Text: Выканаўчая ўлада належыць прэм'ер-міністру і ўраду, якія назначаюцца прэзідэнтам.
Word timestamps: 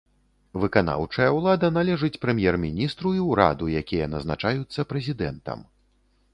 Выканаўчая 0.61 1.27
ўлада 1.39 1.69
належыць 1.77 2.17
прэм'ер-міністру 2.25 3.13
і 3.19 3.23
ўраду, 3.29 3.71
якія 3.85 4.11
назначаюцца 4.17 4.89
прэзідэнтам. 4.95 5.59